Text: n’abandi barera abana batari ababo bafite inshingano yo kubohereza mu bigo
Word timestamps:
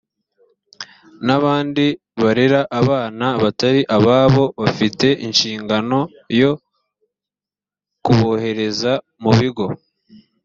n’abandi 1.25 1.85
barera 2.21 2.61
abana 2.79 3.27
batari 3.43 3.81
ababo 3.97 4.45
bafite 4.61 5.07
inshingano 5.25 5.99
yo 6.39 6.51
kubohereza 8.03 8.91
mu 9.23 9.31
bigo 9.39 9.67